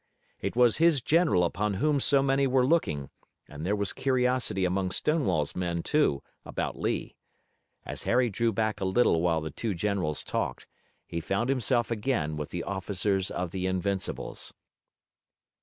[0.39, 3.11] It was his general upon whom so many were looking,
[3.47, 7.15] but there was curiosity among Stonewall's men, too, about Lee.
[7.85, 10.65] As Harry drew back a little while the two generals talked,
[11.05, 14.55] he found himself again with the officers of the Invincibles.